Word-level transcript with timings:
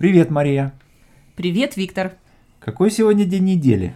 Привет, 0.00 0.30
Мария. 0.30 0.72
Привет, 1.36 1.76
Виктор. 1.76 2.14
Какой 2.58 2.90
сегодня 2.90 3.26
день 3.26 3.44
недели? 3.44 3.94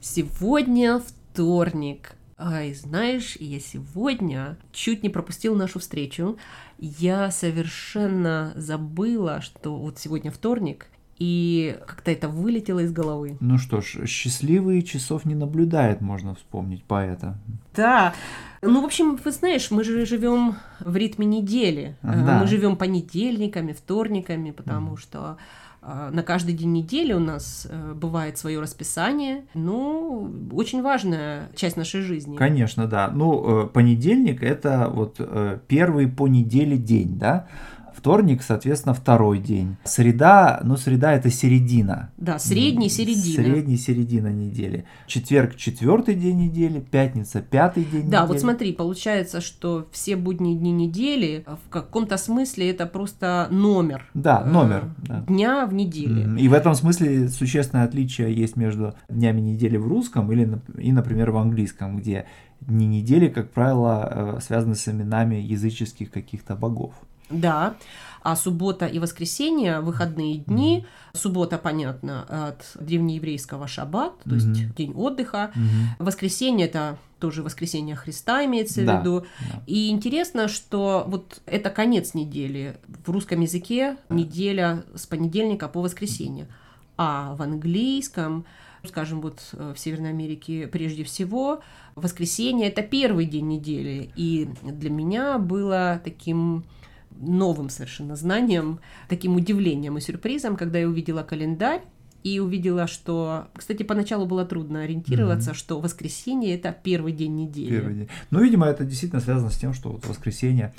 Сегодня 0.00 0.98
вторник. 0.98 2.14
Ай, 2.38 2.72
знаешь, 2.72 3.36
я 3.38 3.60
сегодня 3.60 4.56
чуть 4.72 5.02
не 5.02 5.10
пропустил 5.10 5.54
нашу 5.54 5.78
встречу. 5.78 6.38
Я 6.78 7.30
совершенно 7.30 8.54
забыла, 8.56 9.42
что 9.42 9.76
вот 9.76 9.98
сегодня 9.98 10.30
вторник, 10.30 10.86
и 11.22 11.78
как-то 11.86 12.10
это 12.10 12.28
вылетело 12.28 12.80
из 12.80 12.92
головы. 12.92 13.36
Ну 13.38 13.56
что 13.56 13.80
ж, 13.80 14.08
счастливые 14.08 14.82
часов 14.82 15.24
не 15.24 15.36
наблюдает, 15.36 16.00
можно 16.00 16.34
вспомнить 16.34 16.82
поэта. 16.82 17.38
Да. 17.76 18.12
Ну, 18.60 18.82
в 18.82 18.84
общем, 18.84 19.14
вы 19.24 19.30
знаешь, 19.30 19.70
мы 19.70 19.84
же 19.84 20.04
живем 20.04 20.56
в 20.80 20.96
ритме 20.96 21.24
недели. 21.24 21.96
Да. 22.02 22.40
Мы 22.40 22.48
живем 22.48 22.76
понедельниками, 22.76 23.72
вторниками, 23.72 24.50
потому 24.50 24.96
что 24.96 25.36
а, 25.80 26.10
на 26.10 26.24
каждый 26.24 26.54
день 26.54 26.72
недели 26.72 27.12
у 27.12 27.20
нас 27.20 27.68
э, 27.70 27.92
бывает 27.94 28.36
свое 28.36 28.60
расписание. 28.60 29.44
Ну, 29.54 30.28
очень 30.52 30.82
важная 30.82 31.50
часть 31.54 31.76
нашей 31.76 32.00
жизни. 32.00 32.36
Конечно, 32.36 32.88
да. 32.88 33.12
Ну, 33.14 33.64
э, 33.64 33.66
понедельник 33.68 34.42
это 34.42 34.90
вот 34.92 35.16
э, 35.20 35.58
первый 35.68 36.08
по 36.08 36.26
неделе 36.26 36.76
день, 36.76 37.16
да? 37.16 37.46
Вторник, 37.96 38.42
соответственно, 38.42 38.94
второй 38.94 39.38
день. 39.38 39.76
Среда, 39.84 40.60
ну, 40.64 40.76
среда 40.76 41.12
это 41.12 41.30
середина. 41.30 42.10
Да, 42.16 42.38
средний, 42.38 42.88
середина. 42.88 43.44
Средний, 43.44 43.76
середина 43.76 44.28
недели. 44.28 44.84
Четверг, 45.06 45.56
четвертый 45.56 46.14
день 46.14 46.38
недели. 46.38 46.80
Пятница, 46.80 47.40
пятый 47.42 47.84
день 47.84 48.08
Да, 48.10 48.22
недели. 48.22 48.28
вот 48.32 48.40
смотри, 48.40 48.72
получается, 48.72 49.40
что 49.40 49.88
все 49.92 50.16
будние 50.16 50.56
дни 50.56 50.72
недели 50.72 51.44
в 51.46 51.68
каком-то 51.68 52.16
смысле 52.16 52.70
это 52.70 52.86
просто 52.86 53.48
номер. 53.50 54.08
Да, 54.14 54.42
э, 54.44 54.50
номер. 54.50 54.84
да. 54.98 55.24
Дня 55.28 55.66
в 55.66 55.74
неделе. 55.74 56.28
И 56.40 56.48
в 56.48 56.52
этом 56.54 56.74
смысле 56.74 57.28
существенное 57.28 57.84
отличие 57.84 58.34
есть 58.34 58.56
между 58.56 58.94
днями 59.08 59.40
недели 59.40 59.76
в 59.76 59.86
русском 59.86 60.30
или, 60.32 60.60
и, 60.78 60.92
например, 60.92 61.30
в 61.30 61.36
английском, 61.36 61.98
где 61.98 62.26
дни 62.60 62.86
недели, 62.86 63.28
как 63.28 63.50
правило, 63.50 64.36
э, 64.36 64.40
связаны 64.40 64.74
с 64.74 64.88
именами 64.88 65.36
языческих 65.36 66.10
каких-то 66.10 66.54
богов. 66.54 66.94
Да. 67.32 67.74
А 68.24 68.36
суббота 68.36 68.86
и 68.86 69.00
воскресенье 69.00 69.80
выходные 69.80 70.36
дни. 70.38 70.86
Суббота, 71.12 71.58
понятно, 71.58 72.22
от 72.48 72.70
древнееврейского 72.80 73.66
шаббат, 73.66 74.12
то 74.22 74.34
есть 74.36 74.46
Мгм. 74.46 74.72
день 74.76 74.92
отдыха. 74.94 75.50
Мгм. 75.56 75.96
Воскресенье 76.06 76.66
это 76.66 76.98
тоже 77.18 77.42
воскресенье 77.42 77.96
Христа 77.96 78.44
имеется 78.44 78.84
Да, 78.84 78.96
в 78.96 79.00
виду. 79.00 79.20
да. 79.40 79.62
И 79.66 79.90
интересно, 79.90 80.46
что 80.46 81.04
вот 81.08 81.40
это 81.46 81.70
конец 81.70 82.14
недели. 82.14 82.76
В 83.04 83.10
русском 83.10 83.40
языке 83.40 83.96
неделя 84.08 84.84
с 84.94 85.06
понедельника 85.06 85.66
по 85.68 85.80
воскресенье. 85.80 86.46
А 86.96 87.34
в 87.34 87.42
английском, 87.42 88.44
скажем, 88.86 89.20
вот 89.20 89.40
э, 89.52 89.72
в 89.74 89.78
Северной 89.80 90.10
Америке 90.10 90.68
прежде 90.68 91.02
всего, 91.04 91.60
воскресенье 91.96 92.68
это 92.68 92.82
первый 92.82 93.24
день 93.26 93.48
недели. 93.48 94.12
И 94.14 94.48
для 94.62 94.90
меня 94.90 95.38
было 95.38 96.00
таким 96.04 96.64
новым 97.20 97.68
совершенно 97.70 98.16
знанием, 98.16 98.80
таким 99.08 99.36
удивлением 99.36 99.98
и 99.98 100.00
сюрпризом, 100.00 100.56
когда 100.56 100.78
я 100.78 100.88
увидела 100.88 101.22
календарь 101.22 101.82
и 102.22 102.38
увидела, 102.38 102.86
что, 102.86 103.48
кстати, 103.54 103.82
поначалу 103.82 104.26
было 104.26 104.44
трудно 104.44 104.82
ориентироваться, 104.82 105.54
что 105.54 105.80
воскресенье 105.80 106.54
это 106.54 106.76
первый 106.82 107.12
день 107.12 107.34
недели. 107.34 107.70
Первый 107.70 107.94
день. 107.94 108.08
Ну, 108.30 108.42
видимо, 108.42 108.66
это 108.66 108.84
действительно 108.84 109.20
связано 109.20 109.50
с 109.50 109.58
тем, 109.58 109.72
что 109.72 109.90
вот 109.90 110.06
воскресенье 110.06 110.72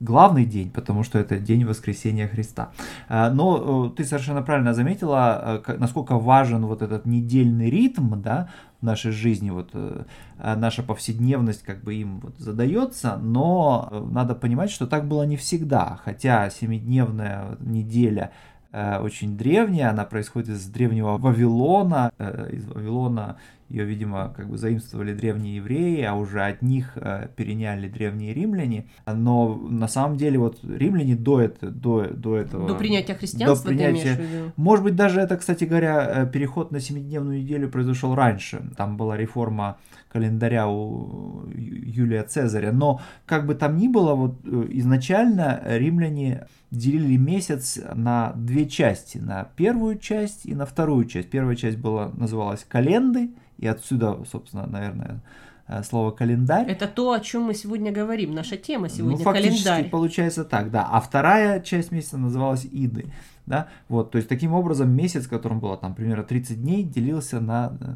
главный 0.00 0.44
день, 0.44 0.70
потому 0.70 1.02
что 1.02 1.18
это 1.18 1.38
день 1.38 1.64
воскресения 1.64 2.28
Христа. 2.28 2.70
А, 3.08 3.30
Но 3.30 3.88
э, 3.88 3.96
ты 3.96 4.04
совершенно 4.04 4.42
правильно 4.42 4.74
заметила, 4.74 5.62
э, 5.66 5.76
насколько 5.78 6.18
важен 6.18 6.66
вот 6.66 6.82
этот 6.82 7.06
недельный 7.06 7.70
ритм, 7.70 8.20
да, 8.20 8.48
в 8.80 8.84
нашей 8.84 9.12
жизни, 9.12 9.50
вот 9.50 9.70
э, 9.72 10.04
наша 10.38 10.82
повседневность 10.82 11.62
как 11.62 11.82
бы 11.82 11.94
им 11.94 12.20
вот 12.20 12.36
задается, 12.38 13.16
но 13.16 13.88
э, 13.90 14.06
надо 14.10 14.34
понимать, 14.34 14.70
что 14.70 14.86
так 14.86 15.08
было 15.08 15.22
не 15.22 15.36
всегда, 15.36 15.98
хотя 16.04 16.50
семидневная 16.50 17.56
неделя 17.60 18.32
э, 18.72 18.98
очень 18.98 19.36
древняя, 19.38 19.90
она 19.90 20.04
происходит 20.04 20.50
из 20.50 20.66
древнего 20.66 21.16
Вавилона, 21.16 22.12
э, 22.18 22.50
из 22.52 22.66
Вавилона 22.66 23.36
ее, 23.68 23.84
видимо, 23.84 24.32
как 24.36 24.48
бы 24.48 24.58
заимствовали 24.58 25.12
древние 25.12 25.56
евреи, 25.56 26.02
а 26.02 26.14
уже 26.14 26.42
от 26.42 26.62
них 26.62 26.92
э, 26.96 27.28
переняли 27.34 27.88
древние 27.88 28.32
римляне. 28.32 28.86
Но 29.06 29.54
на 29.56 29.88
самом 29.88 30.16
деле 30.16 30.38
вот 30.38 30.60
римляне 30.62 31.16
до, 31.16 31.40
это, 31.40 31.70
до, 31.70 32.06
до 32.08 32.36
этого... 32.36 32.68
До 32.68 32.74
принятия 32.74 33.14
христианства 33.14 33.70
до 33.70 33.76
ты 33.76 33.84
имеешь 33.84 34.00
принятия- 34.02 34.22
в 34.22 34.24
виду? 34.24 34.52
Может 34.56 34.84
быть, 34.84 34.94
даже 34.94 35.20
это, 35.20 35.36
кстати 35.36 35.64
говоря, 35.64 36.22
э, 36.22 36.30
переход 36.30 36.70
на 36.70 36.80
семидневную 36.80 37.42
неделю 37.42 37.68
произошел 37.68 38.14
раньше. 38.14 38.62
Там 38.76 38.96
была 38.96 39.16
реформа 39.16 39.78
календаря 40.12 40.68
у 40.68 41.46
Юлия 41.54 42.22
Цезаря. 42.22 42.72
Но 42.72 43.00
как 43.26 43.46
бы 43.46 43.54
там 43.54 43.76
ни 43.76 43.88
было, 43.88 44.14
вот 44.14 44.40
э, 44.44 44.66
изначально 44.70 45.60
римляне 45.66 46.46
делили 46.70 47.16
месяц 47.16 47.78
на 47.94 48.32
две 48.34 48.66
части. 48.68 49.18
На 49.18 49.44
первую 49.56 49.98
часть 49.98 50.46
и 50.46 50.54
на 50.54 50.66
вторую 50.66 51.04
часть. 51.06 51.30
Первая 51.30 51.56
часть 51.56 51.78
была, 51.78 52.12
называлась 52.16 52.64
календы. 52.68 53.30
И 53.58 53.66
отсюда, 53.66 54.18
собственно, 54.30 54.66
наверное, 54.66 55.20
э, 55.68 55.82
слово 55.82 56.10
календарь. 56.10 56.68
Это 56.70 56.86
то, 56.86 57.12
о 57.12 57.20
чем 57.20 57.42
мы 57.42 57.54
сегодня 57.54 57.92
говорим. 57.92 58.34
Наша 58.34 58.56
тема 58.56 58.88
сегодня 58.88 59.18
Ну, 59.18 59.24
фактически 59.24 59.64
календарь. 59.64 59.90
получается 59.90 60.44
так, 60.44 60.70
да. 60.70 60.88
А 60.90 61.00
вторая 61.00 61.60
часть 61.60 61.90
месяца 61.92 62.18
называлась 62.18 62.66
Иды. 62.70 63.06
Да? 63.46 63.68
Вот, 63.88 64.10
то 64.10 64.18
есть 64.18 64.28
таким 64.28 64.52
образом 64.54 64.90
месяц, 64.90 65.26
в 65.26 65.30
котором 65.30 65.60
было 65.60 65.76
там 65.76 65.94
примерно 65.94 66.24
30 66.24 66.60
дней, 66.62 66.82
делился 66.82 67.40
на 67.40 67.76
э, 67.80 67.86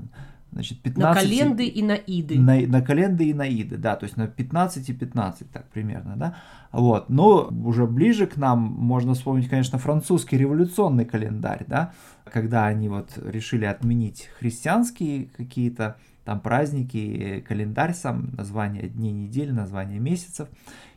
значит, 0.53 0.81
15... 0.83 1.15
На 1.15 1.21
календы 1.21 1.66
и 1.66 1.83
на 1.83 1.94
иды. 1.94 2.38
На, 2.38 2.61
на 2.66 2.83
календы 2.83 3.28
и 3.28 3.34
на 3.34 3.49
иды, 3.49 3.77
да, 3.77 3.97
то 3.97 4.05
есть 4.05 4.16
на 4.16 4.27
15 4.27 4.88
и 4.88 4.93
15, 4.93 5.50
так 5.50 5.69
примерно, 5.71 6.16
да. 6.16 6.37
Вот, 6.72 7.09
но 7.09 7.50
уже 7.65 7.87
ближе 7.87 8.27
к 8.27 8.37
нам 8.37 8.59
можно 8.61 9.15
вспомнить, 9.15 9.49
конечно, 9.49 9.78
французский 9.78 10.38
революционный 10.38 11.05
календарь, 11.05 11.65
да, 11.66 11.93
когда 12.25 12.66
они 12.66 12.88
вот 12.88 13.19
решили 13.25 13.65
отменить 13.65 14.28
христианские 14.38 15.27
какие-то 15.37 15.97
там 16.25 16.41
праздники, 16.41 17.44
календарь 17.49 17.94
сам, 17.94 18.31
название 18.37 18.88
дней 18.88 19.12
недели, 19.12 19.50
название 19.50 19.99
месяцев, 19.99 20.49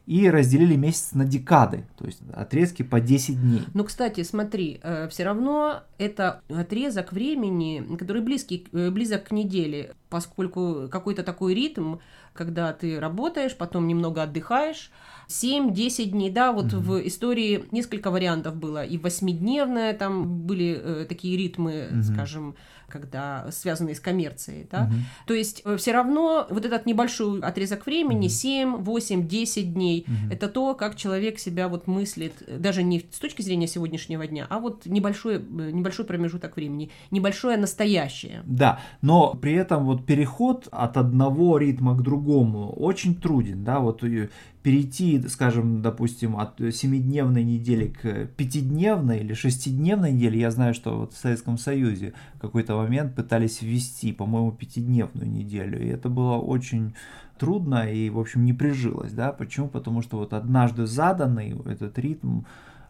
и 0.06 0.30
разделили 0.30 0.76
месяц 0.76 1.14
на 1.14 1.26
декады, 1.26 1.86
то 1.98 2.06
есть 2.06 2.22
отрезки 2.34 2.84
по 2.84 3.00
10 3.00 3.42
дней. 3.42 3.62
Ну, 3.74 3.84
кстати, 3.84 4.24
смотри, 4.24 4.82
все 5.10 5.24
равно 5.24 5.84
это 5.98 6.42
отрезок 6.50 7.14
времени, 7.14 7.96
который 7.98 8.22
близкий, 8.22 8.68
э, 8.72 8.90
близок 8.90 9.26
к 9.26 9.32
неделе, 9.32 9.96
поскольку 10.10 10.88
какой-то 10.92 11.24
такой 11.24 11.54
ритм, 11.54 11.98
когда 12.34 12.74
ты 12.74 13.00
работаешь, 13.00 13.56
потом 13.56 13.88
немного 13.88 14.24
отдыхаешь, 14.24 14.92
7-10 15.28 16.06
дней, 16.06 16.30
да, 16.30 16.52
вот 16.52 16.74
Мгм. 16.74 16.82
в 16.82 17.08
истории 17.08 17.66
несколько 17.72 18.12
вариантов 18.12 18.56
было, 18.56 18.84
и 18.84 18.98
восьмидневная, 18.98 19.94
там 19.94 20.40
были 20.46 20.80
э, 20.82 21.06
такие 21.08 21.38
ритмы, 21.38 21.88
Мгм. 21.92 22.04
скажем, 22.04 22.56
когда 22.90 23.48
связанные 23.52 23.96
с 23.96 24.00
коммерцией, 24.00 24.68
да, 24.72 24.84
Мгм. 24.84 24.94
То 25.26 25.34
есть 25.34 25.64
все 25.78 25.92
равно 25.94 26.46
вот 26.50 26.64
этот 26.66 26.86
небольшой 26.86 27.40
отрезок 27.40 27.86
времени, 27.88 28.26
Мгм. 28.26 28.30
7, 28.30 28.76
8, 28.78 29.28
10 29.28 29.74
дней, 29.74 30.06
Мгм. 30.08 30.32
это 30.32 30.48
то, 30.48 30.76
как 30.76 30.96
человек 30.96 31.40
себя 31.40 31.68
вот 31.68 31.88
мыслит, 31.88 32.34
э, 32.46 32.58
даже 32.60 32.84
не 32.84 33.00
с 33.00 33.20
точки 33.20 33.42
зрения 33.42 33.68
сегодняшнего 33.68 34.28
дня, 34.28 34.46
а 34.50 34.60
вот 34.60 34.86
небольшой, 34.86 35.36
э, 35.38 35.40
небольшой 35.40 36.06
промежуток 36.06 36.56
времени, 36.56 36.92
небольшое 37.10 37.58
настоящее. 37.58 38.44
Да, 38.46 38.80
но 39.02 39.34
при 39.34 39.54
этом 39.54 39.86
вот 39.86 40.06
переход 40.06 40.68
от 40.72 40.98
одного 40.98 41.58
ритма 41.58 41.96
к 41.98 42.02
другому 42.04 42.72
очень 42.74 43.16
труден, 43.16 43.64
да, 43.64 43.80
вот 43.80 44.04
перейти, 44.64 45.22
скажем, 45.28 45.82
допустим, 45.82 46.38
от 46.38 46.58
семидневной 46.58 47.44
недели 47.44 47.88
к 47.88 48.28
пятидневной 48.38 49.20
или 49.20 49.34
шестидневной 49.34 50.14
неделе, 50.14 50.40
я 50.40 50.52
знаю, 50.52 50.74
что 50.74 50.98
вот 50.98 51.14
в 51.14 51.18
Советском 51.18 51.58
Союзе 51.58 52.14
в 52.36 52.40
какой-то 52.40 52.78
момент 52.78 53.14
пытались 53.14 53.62
ввести, 53.62 54.14
по-моему, 54.14 54.54
пятидневную 54.54 55.30
неделю, 55.30 55.84
и 55.84 55.90
это 55.90 56.08
было 56.08 56.38
очень 56.38 56.96
трудно 57.38 57.92
и, 57.92 58.10
в 58.10 58.18
общем, 58.18 58.46
не 58.46 58.54
прижилось, 58.54 59.12
да, 59.12 59.34
почему? 59.34 59.68
Потому 59.68 60.02
что 60.02 60.18
вот 60.18 60.32
однажды 60.32 60.86
заданный 60.86 61.56
этот 61.66 62.00
ритм, 62.00 62.44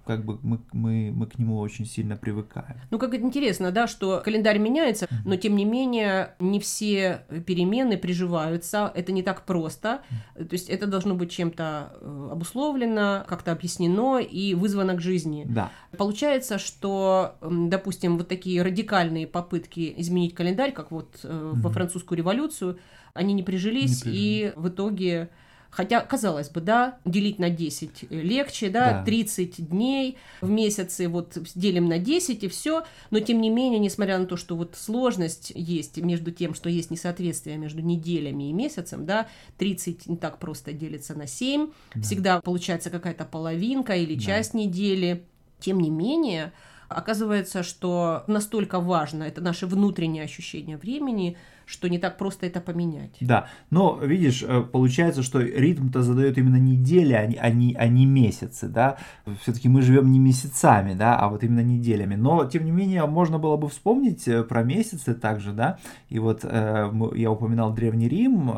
как 0.06 0.26
бы 0.26 0.38
мы, 0.44 0.60
мы, 0.74 1.12
мы 1.16 1.28
к 1.28 1.38
нему 1.40 1.58
очень 1.60 1.86
сильно 1.86 2.16
привыкаем. 2.18 2.76
Ну, 2.92 3.00
как 3.00 3.14
это 3.14 3.24
интересно, 3.24 3.72
да, 3.72 3.88
что 3.88 4.22
календарь 4.24 4.58
меняется, 4.60 5.08
но 5.26 5.36
тем 5.38 5.56
не 5.56 5.66
менее 5.66 6.36
не 6.40 6.60
все 6.60 7.26
перемены 7.46 7.98
приживаются, 7.98 8.92
это 8.96 9.12
не 9.12 9.24
так 9.24 9.46
просто, 9.46 10.02
то 10.36 10.48
есть 10.52 10.70
это 10.70 10.88
должно 10.88 11.16
быть 11.16 11.32
чем-то 11.32 11.94
э, 12.02 12.30
обусловлено, 12.32 13.26
как-то 13.28 13.52
объяснено 13.52 14.20
и 14.20 14.54
вызвано 14.56 14.96
к 14.96 15.02
жизни. 15.02 15.46
Да. 15.48 15.72
Получается, 15.98 16.58
что, 16.58 17.36
допустим, 17.42 18.18
вот 18.18 18.28
такие 18.28 18.62
радикальные 18.62 19.28
попытки 19.28 19.94
изменить 19.98 20.36
календарь, 20.36 20.72
как 20.74 20.92
вот 20.92 21.20
э, 21.24 21.52
во 21.54 21.70
Мгм. 21.70 21.72
французскую 21.74 22.18
революцию, 22.18 22.78
они 23.14 23.34
не 23.34 23.44
прижились, 23.44 24.04
Не 24.06 24.12
прижились. 24.12 24.20
и 24.20 24.54
в 24.56 24.68
итоге 24.70 25.30
Хотя, 25.76 26.02
казалось 26.02 26.50
бы, 26.50 26.62
да, 26.62 27.00
делить 27.04 27.40
на 27.40 27.50
10 27.50 28.12
легче, 28.12 28.70
да, 28.70 28.92
Да. 28.92 29.04
30 29.06 29.70
дней 29.70 30.18
в 30.40 30.50
месяце, 30.50 31.08
вот 31.08 31.36
делим 31.56 31.88
на 31.90 31.98
10 31.98 32.44
и 32.44 32.48
все. 32.48 32.84
Но, 33.10 33.20
тем 33.20 33.42
не 33.42 33.50
менее, 33.50 33.80
несмотря 33.80 34.20
на 34.20 34.26
то, 34.28 34.38
что 34.38 34.56
вот 34.56 34.76
сложность 34.78 35.52
есть 35.56 35.98
между 35.98 36.30
тем, 36.32 36.54
что 36.54 36.70
есть 36.70 36.92
несоответствие 36.92 37.58
между 37.58 37.82
неделями 37.82 38.50
и 38.50 38.54
месяцем, 38.54 39.08
да, 39.08 39.28
30 39.58 40.08
не 40.08 40.18
так 40.18 40.38
просто 40.38 40.74
делится 40.74 41.16
на 41.16 41.26
7, 41.26 41.72
всегда 42.04 42.40
получается 42.40 42.92
какая-то 42.92 43.26
половинка 43.26 43.96
или 43.96 44.14
часть 44.20 44.54
недели. 44.54 45.24
Тем 45.60 45.80
не 45.80 45.90
менее, 45.90 46.52
оказывается, 46.88 47.64
что 47.64 48.24
настолько 48.28 48.80
важно 48.80 49.24
это 49.24 49.42
наше 49.42 49.66
внутреннее 49.66 50.24
ощущение 50.24 50.78
времени, 50.78 51.36
что 51.66 51.90
не 51.90 52.00
так 52.00 52.18
просто 52.18 52.46
это 52.46 52.62
поменять. 52.62 53.18
Да, 53.22 53.48
но 53.70 54.00
видишь, 54.02 54.44
э, 54.44 54.62
получается, 54.62 55.24
что 55.24 55.42
ритм-то 55.42 56.02
задает 56.02 56.38
именно 56.38 56.58
недели, 56.58 57.14
а 57.14 57.26
не, 57.26 57.36
а 57.36 57.50
не, 57.50 57.74
а 57.76 57.88
не 57.88 58.06
месяцы, 58.06 58.68
да. 58.68 58.98
Все-таки 59.42 59.70
мы 59.70 59.82
живем 59.82 60.12
не 60.12 60.20
месяцами, 60.20 60.94
да, 60.94 61.18
а 61.18 61.30
вот 61.30 61.44
именно 61.44 61.62
неделями. 61.62 62.16
Но, 62.16 62.46
тем 62.46 62.66
не 62.66 62.72
менее, 62.72 63.06
можно 63.06 63.40
было 63.40 63.58
бы 63.58 63.70
вспомнить 63.70 64.28
э, 64.28 64.44
про 64.44 64.64
месяцы 64.64 65.14
также, 65.14 65.54
да. 65.54 65.80
И 66.10 66.20
вот 66.20 66.42
э, 66.44 66.92
я 67.16 67.32
упоминал 67.32 67.74
Древний 67.74 68.08
Рим, 68.08 68.52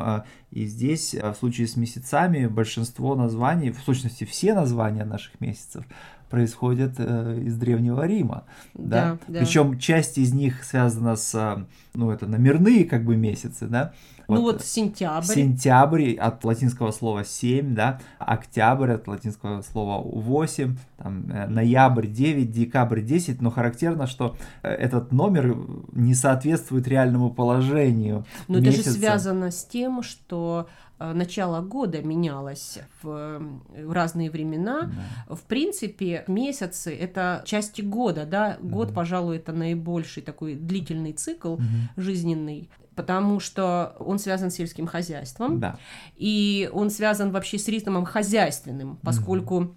и 0.50 0.66
здесь 0.66 1.14
в 1.14 1.34
случае 1.34 1.66
с 1.66 1.76
месяцами 1.76 2.46
большинство 2.46 3.14
названий, 3.14 3.70
в 3.70 3.78
сущности 3.80 4.24
все 4.24 4.54
названия 4.54 5.04
наших 5.04 5.40
месяцев 5.40 5.84
происходят 6.30 6.94
э, 6.98 7.40
из 7.44 7.56
Древнего 7.56 8.06
Рима. 8.06 8.44
Да, 8.74 9.12
Да, 9.12 9.18
да. 9.28 9.40
Причем 9.40 9.78
часть 9.78 10.18
из 10.18 10.32
них 10.32 10.64
связана 10.64 11.16
с, 11.16 11.34
э, 11.34 11.64
ну, 11.94 12.10
это 12.10 12.26
номерные 12.26 12.84
как 12.84 13.04
бы 13.04 13.16
месяцы, 13.16 13.66
да. 13.66 13.92
Ну 14.28 14.42
вот 14.42 14.64
сентябрь. 14.64 15.24
Сентябрь 15.24 16.14
от 16.14 16.44
латинского 16.44 16.90
слова 16.90 17.24
7, 17.24 17.74
да, 17.74 18.00
октябрь 18.18 18.90
от 18.92 19.06
латинского 19.06 19.62
слова 19.62 20.02
8, 20.02 20.76
там, 21.06 21.30
э, 21.30 21.46
ноябрь 21.46 22.06
9, 22.06 22.50
декабрь 22.50 23.00
10, 23.00 23.40
но 23.40 23.50
характерно, 23.50 24.06
что 24.06 24.36
э, 24.62 24.68
этот 24.68 25.12
номер 25.12 25.56
не 25.92 26.14
соответствует 26.14 26.88
реальному 26.88 27.30
положению 27.30 28.24
Но 28.48 28.58
это 28.58 28.72
же 28.72 28.78
месяца. 28.78 28.92
связано 28.92 29.50
с 29.50 29.64
тем, 29.64 30.02
что 30.02 30.68
э, 30.98 31.12
начало 31.12 31.60
года 31.60 32.02
менялось 32.02 32.80
в, 33.02 33.40
разные 33.88 34.30
времена. 34.30 34.90
В 35.28 35.42
принципе, 35.42 36.24
месяцы— 36.26 36.94
это 37.00 37.42
части 37.44 37.82
года, 37.82 38.26
да. 38.26 38.56
Год, 38.60 38.92
пожалуй, 38.92 39.36
это 39.36 39.52
наибольший 39.52 40.22
такой 40.22 40.56
длительный 40.56 41.12
цикл 41.12 41.56
жизненный, 41.96 42.68
потому 42.96 43.38
что 43.38 43.94
он 44.00 44.18
связан 44.18 44.50
с 44.50 44.54
сельским 44.54 44.86
хозяйством. 44.86 45.60
Да, 45.60 45.76
И 46.16 46.68
он 46.72 46.90
связан 46.90 47.30
вообще 47.30 47.58
с 47.58 47.68
ритмом 47.68 48.04
хозяйственным, 48.04 48.98
поскольку 49.02 49.76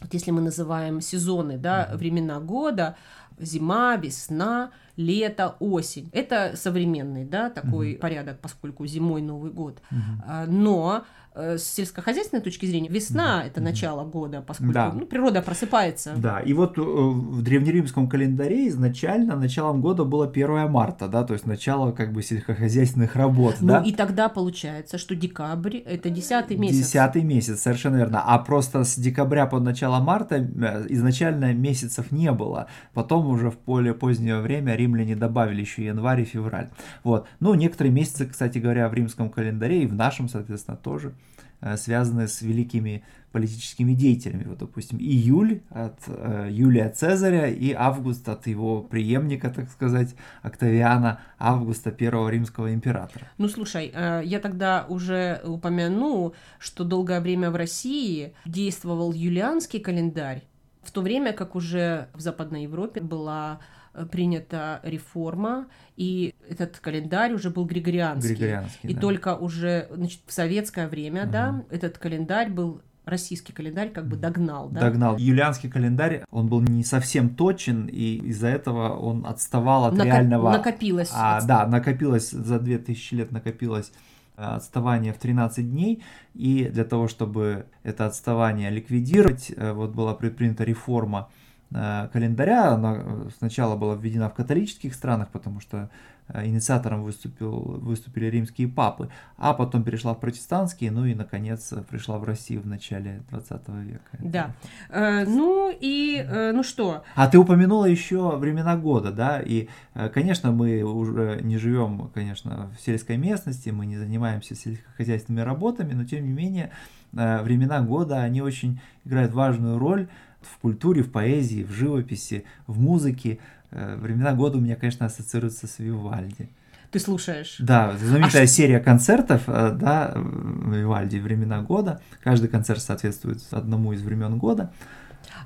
вот 0.00 0.12
если 0.12 0.30
мы 0.30 0.40
называем 0.40 1.00
сезоны, 1.00 1.56
да, 1.56 1.90
времена 1.94 2.40
года, 2.40 2.96
зима, 3.38 3.96
весна, 3.96 4.70
лето, 4.96 5.56
осень. 5.58 6.08
Это 6.12 6.52
современный, 6.54 7.24
да, 7.24 7.50
такой 7.50 7.94
порядок, 8.00 8.38
поскольку 8.40 8.86
зимой 8.86 9.22
Новый 9.22 9.50
год. 9.50 9.80
А, 10.26 10.46
Но 10.46 11.02
э, 11.34 11.58
с 11.58 11.64
сельскохозяйственной 11.64 12.40
точки 12.42 12.64
зрения 12.66 12.88
весна 12.88 13.42
это 13.44 13.60
начало 13.60 14.04
года, 14.04 14.40
поскольку 14.40 14.72
Да. 14.72 14.92
ну, 14.94 15.04
природа 15.04 15.42
просыпается. 15.42 16.12
да. 16.16 16.38
И 16.38 16.52
вот 16.52 16.78
э, 16.78 16.80
в 16.80 17.42
древнеримском 17.42 18.08
календаре 18.08 18.68
изначально 18.68 19.34
началом 19.34 19.80
года 19.80 20.04
было 20.04 20.28
1 20.28 20.70
марта, 20.70 21.08
да, 21.08 21.24
то 21.24 21.32
есть 21.34 21.44
начало 21.46 21.90
как 21.90 22.12
бы 22.12 22.22
сельскохозяйственных 22.22 23.16
работ, 23.16 23.56
Ну 23.60 23.66
да. 23.68 23.82
и 23.82 23.92
тогда 23.92 24.28
получается, 24.28 24.96
что 24.96 25.16
декабрь 25.16 25.78
это 25.78 26.08
десятый 26.08 26.56
месяц. 26.56 26.76
Десятый 26.86 27.24
месяц, 27.24 27.60
совершенно 27.62 27.96
верно. 27.96 28.22
А 28.24 28.38
просто 28.38 28.84
с 28.84 28.94
декабря 28.96 29.46
по 29.46 29.58
начало 29.58 29.98
марта 29.98 30.36
э, 30.36 30.86
изначально 30.90 31.52
месяцев 31.52 32.12
не 32.12 32.30
было. 32.30 32.68
Потом 32.92 33.23
уже 33.28 33.50
в 33.50 33.58
более 33.64 33.94
позднее 33.94 34.40
время 34.40 34.74
римляне 34.74 35.16
добавили 35.16 35.60
еще 35.60 35.84
январь 35.84 36.22
и 36.22 36.24
февраль. 36.24 36.70
Вот. 37.02 37.26
Ну, 37.40 37.54
некоторые 37.54 37.92
месяцы, 37.92 38.26
кстати 38.26 38.58
говоря, 38.58 38.88
в 38.88 38.94
римском 38.94 39.30
календаре 39.30 39.82
и 39.82 39.86
в 39.86 39.94
нашем, 39.94 40.28
соответственно, 40.28 40.76
тоже 40.76 41.14
э, 41.60 41.76
связаны 41.76 42.28
с 42.28 42.42
великими 42.42 43.02
политическими 43.34 43.94
деятелями. 43.94 44.44
Вот, 44.44 44.58
допустим, 44.58 44.98
июль 44.98 45.60
от 45.70 45.98
э, 46.06 46.48
Юлия 46.52 46.88
Цезаря 46.88 47.48
и 47.48 47.72
август 47.72 48.28
от 48.28 48.46
его 48.46 48.80
преемника, 48.80 49.50
так 49.50 49.68
сказать, 49.70 50.14
Октавиана, 50.42 51.20
августа 51.36 51.90
первого 51.90 52.28
римского 52.28 52.72
императора. 52.72 53.26
Ну, 53.38 53.48
слушай, 53.48 53.90
э, 53.92 54.22
я 54.24 54.38
тогда 54.38 54.86
уже 54.88 55.40
упомяну, 55.44 56.34
что 56.60 56.84
долгое 56.84 57.20
время 57.20 57.50
в 57.50 57.56
России 57.56 58.34
действовал 58.46 59.12
юлианский 59.12 59.80
календарь, 59.80 60.44
в 60.86 60.90
то 60.90 61.00
время 61.02 61.32
как 61.32 61.54
уже 61.54 62.08
в 62.14 62.20
Западной 62.20 62.62
Европе 62.64 63.00
была 63.00 63.60
э, 63.94 64.06
принята 64.06 64.80
реформа, 64.82 65.66
и 65.96 66.34
этот 66.48 66.78
календарь 66.78 67.32
уже 67.32 67.50
был 67.50 67.64
григорианский. 67.64 68.34
Григорианский, 68.34 68.90
И 68.90 68.94
да. 68.94 69.00
только 69.00 69.36
уже 69.36 69.88
значит, 69.92 70.20
в 70.26 70.32
советское 70.32 70.88
время, 70.88 71.26
да, 71.26 71.52
Мгм. 71.52 71.64
этот 71.70 71.98
календарь 71.98 72.50
был 72.50 72.80
российский 73.04 73.52
календарь 73.52 73.90
как 73.90 74.08
бы 74.08 74.16
догнал, 74.16 74.70
да? 74.70 74.80
догнал. 74.80 75.16
Юлианский 75.18 75.68
календарь, 75.70 76.24
он 76.30 76.48
был 76.48 76.62
не 76.62 76.82
совсем 76.84 77.28
точен, 77.34 77.86
и 77.86 78.16
из-за 78.30 78.48
этого 78.48 78.96
он 78.96 79.26
отставал 79.26 79.84
от 79.84 79.94
Нако- 79.94 80.04
реального... 80.06 80.50
накопилось. 80.50 81.10
А, 81.12 81.38
отс- 81.38 81.46
да, 81.46 81.66
накопилось, 81.66 82.30
за 82.30 82.58
2000 82.58 83.14
лет 83.14 83.30
накопилось 83.30 83.92
отставание 84.36 85.12
в 85.12 85.18
13 85.18 85.70
дней, 85.70 86.02
и 86.34 86.68
для 86.72 86.84
того, 86.84 87.08
чтобы 87.08 87.66
это 87.82 88.06
отставание 88.06 88.70
ликвидировать, 88.70 89.52
э, 89.56 89.72
вот 89.72 89.90
была 89.90 90.14
предпринята 90.14 90.64
реформа 90.64 91.30
э, 91.72 92.08
календаря, 92.12 92.72
она 92.72 92.96
э, 92.96 93.28
сначала 93.38 93.76
была 93.76 93.94
введена 93.94 94.28
в 94.28 94.34
католических 94.34 94.94
странах, 94.94 95.28
потому 95.30 95.60
что 95.60 95.76
э, 95.76 95.88
инициатором 96.32 97.02
выступил, 97.02 97.50
выступили 97.50 98.26
римские 98.26 98.68
папы, 98.68 99.10
а 99.36 99.52
потом 99.52 99.84
перешла 99.84 100.14
в 100.14 100.20
протестантские, 100.20 100.90
ну 100.90 101.04
и, 101.04 101.14
наконец, 101.14 101.72
э, 101.72 101.82
пришла 101.82 102.18
в 102.18 102.24
Россию 102.24 102.62
в 102.62 102.66
начале 102.66 103.22
20 103.30 103.68
века. 103.82 104.18
Да. 104.20 104.54
Э, 104.88 105.24
ну 105.26 105.70
и, 105.70 106.24
э, 106.26 106.52
ну 106.52 106.62
что, 106.62 107.04
А 107.14 107.28
ты 107.28 107.38
упомянула 107.38 107.84
еще 107.84 108.36
времена 108.36 108.76
года, 108.76 109.12
да, 109.12 109.40
и, 109.40 109.68
э, 109.94 110.08
конечно, 110.08 110.50
мы 110.50 110.82
уже 110.82 111.40
не 111.42 111.58
живем, 111.58 112.10
конечно, 112.14 112.70
в 112.76 112.80
сельской 112.80 113.16
местности, 113.16 113.68
мы 113.70 113.86
не 113.86 113.98
занимаемся 113.98 114.54
сельскохозяйственными 114.54 115.44
работами, 115.44 115.92
но 115.92 116.04
тем 116.04 116.24
не 116.24 116.32
менее 116.32 116.70
э, 117.12 117.42
времена 117.42 117.80
года, 117.82 118.22
они 118.22 118.40
очень 118.40 118.80
играют 119.04 119.32
важную 119.32 119.78
роль 119.78 120.08
в 120.40 120.58
культуре, 120.58 121.02
в 121.02 121.10
поэзии, 121.10 121.64
в 121.64 121.72
живописи, 121.72 122.44
в 122.66 122.80
музыке. 122.80 123.38
Э, 123.74 123.96
Времена 123.96 124.32
года 124.32 124.58
у 124.58 124.60
меня, 124.60 124.76
конечно, 124.76 125.06
ассоциируются 125.06 125.66
с 125.66 125.78
Вивальди. 125.80 126.48
ты 126.92 127.00
слушаешь. 127.00 127.56
Да, 127.58 127.92
знаменитая 128.00 128.44
А 128.44 128.46
серия 128.46 128.78
концертов, 128.78 129.42
э, 129.48 129.72
да, 129.72 130.12
Вивальди 130.14 131.18
«Времена 131.18 131.60
года». 131.60 132.00
Каждый 132.22 132.48
концерт 132.48 132.80
соответствует 132.80 133.42
одному 133.50 133.92
из 133.92 134.02
времен 134.02 134.38
года. 134.38 134.70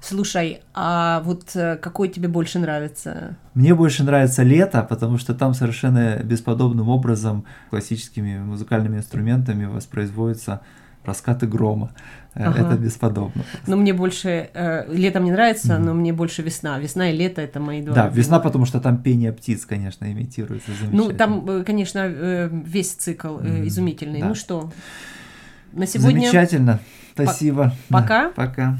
Слушай, 0.02 0.60
а 0.74 1.22
вот 1.24 1.56
э, 1.56 1.76
какой 1.76 2.08
тебе 2.08 2.28
больше 2.28 2.58
нравится? 2.58 3.36
Мне 3.54 3.74
больше 3.74 4.04
нравится 4.04 4.42
лето, 4.42 4.82
потому 4.82 5.18
что 5.18 5.34
там 5.34 5.54
совершенно 5.54 6.16
бесподобным 6.22 6.88
образом 6.88 7.44
классическими 7.70 8.38
музыкальными 8.38 8.98
инструментами 8.98 9.64
воспроизводятся 9.64 10.60
раскаты 11.08 11.46
грома. 11.48 11.90
Э, 12.34 12.44
Ага. 12.44 12.60
Это 12.60 12.76
бесподобно. 12.76 13.42
Ну, 13.66 13.76
мне 13.76 13.92
больше... 13.92 14.50
э, 14.54 14.94
летом 14.94 15.24
не 15.24 15.32
нравится, 15.32 15.78
но 15.78 15.94
мне 15.94 16.12
больше 16.12 16.42
весна. 16.42 16.78
Весна 16.78 17.10
и 17.10 17.16
лето— 17.16 17.40
это 17.42 17.58
мои 17.58 17.82
два. 17.82 17.94
Да, 17.94 18.00
любимых. 18.04 18.16
весна, 18.18 18.38
потому 18.38 18.64
что 18.66 18.80
там 18.80 18.98
пение 19.02 19.32
птиц, 19.32 19.66
конечно, 19.66 20.04
имитируется 20.12 20.70
Ну, 20.92 21.12
там, 21.12 21.48
э, 21.50 21.64
конечно, 21.64 22.00
э, 22.04 22.48
весь 22.52 22.92
цикл 22.92 23.38
э, 23.38 23.42
Мгм, 23.42 23.66
изумительный. 23.68 24.20
да. 24.20 24.28
Ну 24.28 24.34
что, 24.36 24.70
на 25.72 25.86
сегодня 25.86 26.20
Замечательно. 26.20 26.78
Спасибо. 27.14 27.72
Пока. 27.88 28.30
Пока. 28.30 28.78